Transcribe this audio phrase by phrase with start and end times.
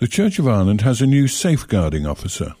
[0.00, 2.54] The Church of Ireland has a new safeguarding officer.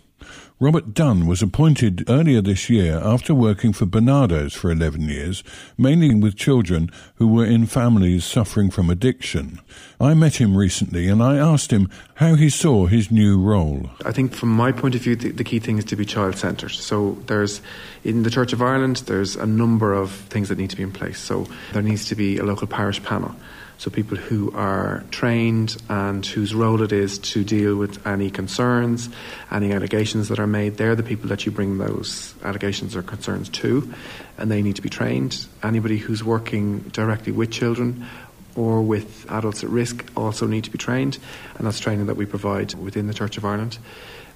[0.60, 5.42] Robert Dunn was appointed earlier this year after working for Barnardo's for 11 years,
[5.78, 9.58] mainly with children who were in families suffering from addiction.
[9.98, 13.88] I met him recently and I asked him how he saw his new role.
[14.04, 16.36] I think from my point of view, the, the key thing is to be child
[16.36, 16.72] centred.
[16.72, 17.62] So there's,
[18.04, 20.92] in the Church of Ireland, there's a number of things that need to be in
[20.92, 21.18] place.
[21.18, 23.34] So there needs to be a local parish panel
[23.80, 29.08] so people who are trained and whose role it is to deal with any concerns,
[29.50, 33.48] any allegations that are made, they're the people that you bring those allegations or concerns
[33.48, 33.90] to,
[34.36, 35.46] and they need to be trained.
[35.62, 38.06] Anybody who's working directly with children
[38.56, 41.18] or with adults at risk also need to be trained,
[41.56, 43.78] and that's training that we provide within the Church of Ireland.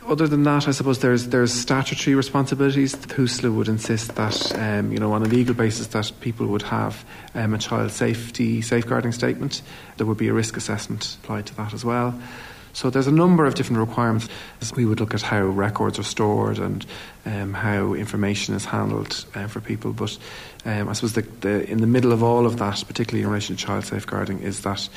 [0.06, 2.94] Other than that, I suppose there's there's statutory responsibilities.
[2.94, 7.04] TUSLA would insist that um, you know on a legal basis that people would have
[7.34, 9.62] um, a child safety safeguarding statement.
[9.96, 12.18] There would be a risk assessment applied to that as well.
[12.74, 14.28] So there's a number of different requirements.
[14.74, 16.84] We would look at how records are stored and
[17.24, 19.92] um, how information is handled uh, for people.
[19.92, 20.18] But
[20.64, 23.54] um, I suppose the, the, in the middle of all of that, particularly in relation
[23.56, 24.88] to child safeguarding, is that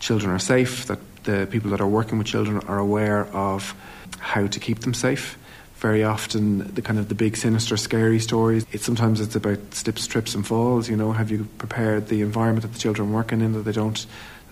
[0.00, 3.74] children are safe, that the people that are working with children are aware of
[4.18, 5.36] how to keep them safe.
[5.76, 8.64] Very often, the kind of the big, sinister, scary stories.
[8.76, 10.88] Sometimes it's about slips, trips, and falls.
[10.88, 13.72] You know, have you prepared the environment that the children are working in that they
[13.72, 14.04] don't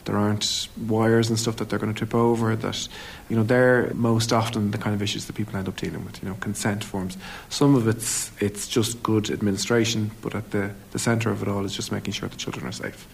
[0.07, 2.89] there aren't wires and stuff that they're going to trip over that
[3.29, 6.23] you know they're most often the kind of issues that people end up dealing with
[6.23, 7.17] you know consent forms.
[7.49, 11.65] Some of it's it's just good administration but at the the center of it all
[11.65, 13.07] is just making sure the children are safe.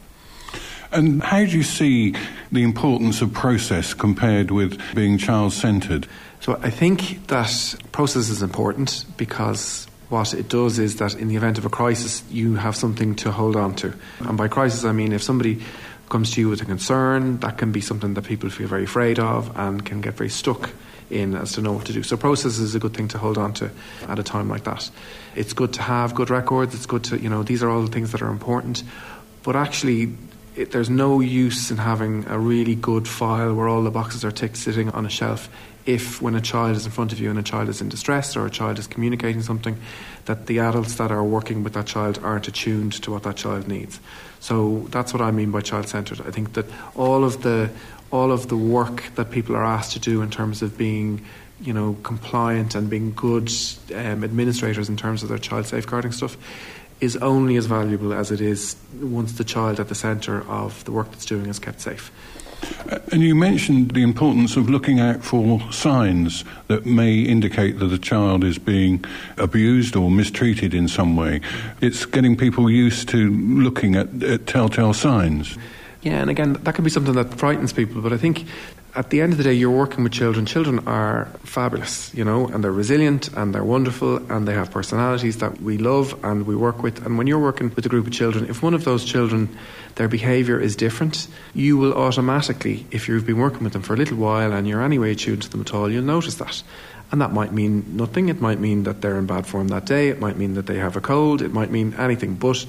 [0.93, 2.15] And how do you see
[2.53, 6.07] the importance of process compared with being child centred
[6.43, 11.37] so I think that process is important because what it does is that in the
[11.37, 13.95] event of a crisis, you have something to hold on to.
[14.19, 15.63] And by crisis, I mean if somebody
[16.13, 19.19] comes to you with a concern, that can be something that people feel very afraid
[19.19, 20.71] of and can get very stuck
[21.11, 22.03] in as to know what to do.
[22.03, 23.71] So process is a good thing to hold on to
[24.09, 24.91] at a time like that.
[25.35, 26.75] It's good to have good records.
[26.75, 28.85] It's good to you know these are all the things that are important,
[29.43, 30.15] but actually.
[30.55, 34.31] It, there's no use in having a really good file where all the boxes are
[34.31, 35.49] ticked sitting on a shelf
[35.87, 38.37] if when a child is in front of you and a child is in distress
[38.37, 39.77] or a child is communicating something,
[40.27, 43.67] that the adults that are working with that child aren't attuned to what that child
[43.69, 44.01] needs.
[44.41, 46.21] So that's what I mean by child centred.
[46.21, 47.71] I think that all of the
[48.11, 51.25] all of the work that people are asked to do in terms of being
[51.61, 53.51] you know compliant and being good
[53.95, 56.37] um, administrators in terms of their child safeguarding stuff
[57.01, 60.93] is only as valuable as it is once the child at the centre of the
[60.93, 62.13] work that's doing is kept safe.
[63.11, 67.99] And you mentioned the importance of looking out for signs that may indicate that a
[67.99, 69.05] child is being
[69.39, 71.41] abused or mistreated in some way.
[71.81, 75.57] It's getting people used to looking at, at telltale signs.
[76.03, 78.45] Yeah, and again, that can be something that frightens people, but I think
[78.95, 80.45] at the end of the day, you're working with children.
[80.45, 85.39] Children are fabulous, you know, and they're resilient and they're wonderful and they have personalities
[85.39, 87.05] that we love and we work with.
[87.07, 89.49] And when you're working with a group of children, if one of those children,
[89.95, 93.97] their behaviour is different, you will automatically, if you've been working with them for a
[93.97, 96.63] little while and you're anyway attuned to them at all, you'll notice that.
[97.11, 98.31] And that might mean nothing.
[98.31, 100.09] It might mean that they're in bad form that day.
[100.09, 101.43] It might mean that they have a cold.
[101.43, 102.37] It might mean anything.
[102.37, 102.65] But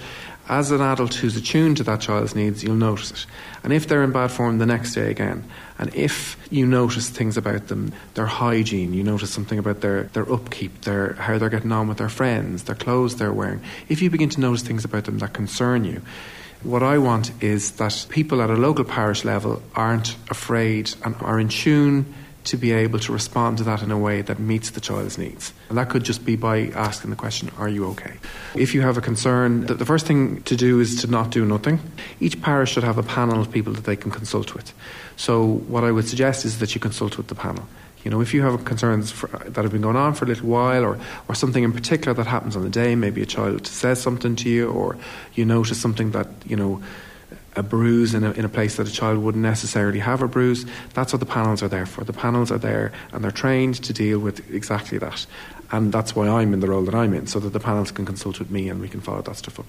[0.50, 3.26] as an adult who's attuned to that child's needs, you'll notice it.
[3.64, 5.44] And if they're in bad form the next day again,
[5.80, 10.32] and if you notice things about them, their hygiene, you notice something about their, their
[10.32, 14.10] upkeep, their how they're getting on with their friends, their clothes they're wearing, if you
[14.10, 16.02] begin to notice things about them that concern you,
[16.64, 21.40] what I want is that people at a local parish level aren't afraid and are
[21.40, 22.14] in tune
[22.46, 25.54] to be able to respond to that in a way that meets the child's needs.
[25.70, 28.16] And that could just be by asking the question, Are you okay?
[28.56, 31.80] If you have a concern, the first thing to do is to not do nothing.
[32.20, 34.74] Each parish should have a panel of people that they can consult with.
[35.16, 37.66] So, what I would suggest is that you consult with the panel.
[38.04, 40.50] You know, if you have concerns for, that have been going on for a little
[40.50, 41.00] while, or,
[41.30, 44.50] or something in particular that happens on the day, maybe a child says something to
[44.50, 44.98] you, or
[45.36, 46.84] you notice something that, you know,
[47.56, 50.66] a bruise in a, in a place that a child wouldn't necessarily have a bruise.
[50.94, 52.04] That's what the panels are there for.
[52.04, 55.26] The panels are there and they're trained to deal with exactly that.
[55.72, 58.06] And that's why I'm in the role that I'm in, so that the panels can
[58.06, 59.66] consult with me and we can follow that stuff up.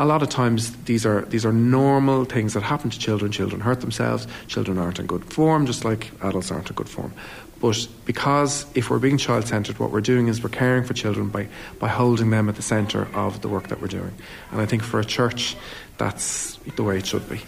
[0.00, 3.32] A lot of times these are these are normal things that happen to children.
[3.32, 7.12] Children hurt themselves, children aren't in good form, just like adults aren't in good form.
[7.60, 11.28] But because if we're being child centred, what we're doing is we're caring for children
[11.28, 14.14] by, by holding them at the centre of the work that we're doing.
[14.52, 15.56] And I think for a church,
[15.96, 17.40] that's the way it should be.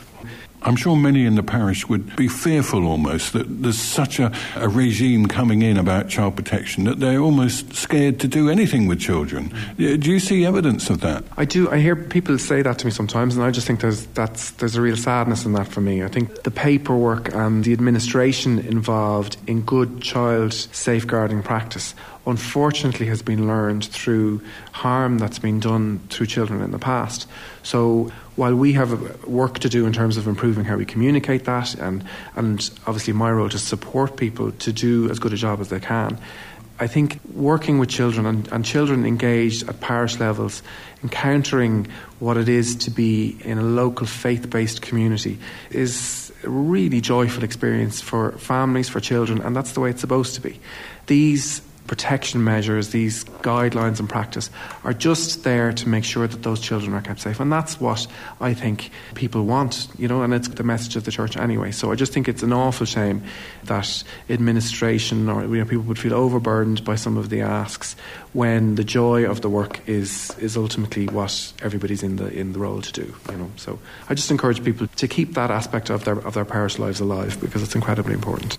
[0.63, 4.69] I'm sure many in the parish would be fearful almost that there's such a, a,
[4.69, 9.53] regime coming in about child protection that they're almost scared to do anything with children.
[9.55, 11.25] Uh, do you see evidence of that?
[11.37, 11.71] I do.
[11.71, 14.77] I hear people say that to me sometimes, and I just think there's that's there's
[14.77, 16.05] a real sadness in that for me.
[16.05, 21.95] I think the paperwork and the administration involved in good child safeguarding practice
[22.27, 24.41] unfortunately has been learned through
[24.73, 27.27] harm that's been done through children in the past.
[27.63, 31.75] So while we have work to do in terms of improving how we communicate that,
[31.75, 32.05] and,
[32.37, 35.81] and obviously my role to support people to do as good a job as they
[35.81, 36.19] can,
[36.79, 40.63] I think working with children and, and, children engaged at parish levels,
[41.03, 41.89] encountering
[42.21, 45.39] what it is to be in a local faith based community
[45.71, 50.35] is a really joyful experience for families, for children, and that's the way it's supposed
[50.37, 50.59] to be.
[51.07, 54.49] These protection measures, these guidelines and practice
[54.85, 57.41] are just there to make sure that those children are kept safe.
[57.41, 58.07] And that's what
[58.41, 61.73] I think people want, you know, and it's the message of the church anyway.
[61.73, 63.25] So I just think it's an awful shame
[63.65, 67.97] that administration or you know, people would feel overburdened by some of the asks
[68.33, 72.59] when the joy of the work is is ultimately what everybody's in the in the
[72.59, 73.51] role to do, you know.
[73.57, 73.79] So
[74.09, 77.41] I just encourage people to keep that aspect of their of their parish lives alive
[77.41, 78.59] because it's incredibly important.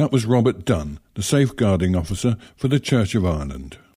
[0.00, 3.76] That was Robert Dunn, the safeguarding officer for the Church of Ireland.